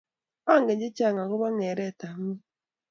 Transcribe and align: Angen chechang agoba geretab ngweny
Angen 0.53 0.79
chechang 0.81 1.17
agoba 1.23 1.47
geretab 1.59 2.15
ngweny 2.25 2.39